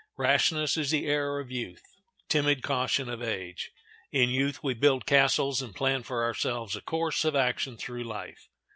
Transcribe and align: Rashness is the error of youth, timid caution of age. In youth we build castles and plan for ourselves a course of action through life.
Rashness 0.17 0.77
is 0.77 0.89
the 0.89 1.05
error 1.05 1.39
of 1.39 1.51
youth, 1.51 1.83
timid 2.27 2.63
caution 2.63 3.07
of 3.07 3.21
age. 3.21 3.69
In 4.11 4.31
youth 4.31 4.63
we 4.63 4.73
build 4.73 5.05
castles 5.05 5.61
and 5.61 5.75
plan 5.75 6.01
for 6.01 6.23
ourselves 6.23 6.75
a 6.75 6.81
course 6.81 7.23
of 7.23 7.35
action 7.35 7.77
through 7.77 8.05
life. 8.05 8.49